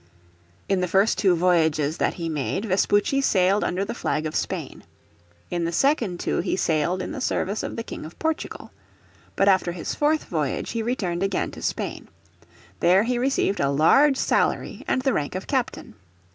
In 0.67 0.81
the 0.81 0.87
first 0.87 1.19
two 1.19 1.35
voyages 1.35 1.97
that 1.97 2.15
he 2.15 2.27
made 2.27 2.65
Vespucci 2.65 3.21
sailed 3.21 3.63
under 3.63 3.85
the 3.85 3.93
flag 3.93 4.25
of 4.25 4.35
Spain. 4.35 4.83
In 5.51 5.63
the 5.63 5.71
second 5.71 6.19
two 6.19 6.39
he 6.39 6.55
sailed 6.55 7.03
in 7.03 7.11
the 7.11 7.21
service 7.21 7.61
of 7.61 7.75
the 7.75 7.83
King 7.83 8.03
of 8.03 8.17
Portugal. 8.17 8.71
But 9.35 9.47
after 9.47 9.73
his 9.73 9.93
fourth 9.93 10.23
voyage 10.23 10.71
he 10.71 10.81
returned 10.81 11.21
again 11.21 11.51
to 11.51 11.61
Spain. 11.61 12.07
There 12.79 13.03
he 13.03 13.19
received 13.19 13.59
a 13.59 13.69
large 13.69 14.17
salary 14.17 14.83
and 14.87 15.03
the 15.03 15.13
rank 15.13 15.35
of 15.35 15.45
captain. 15.45 15.93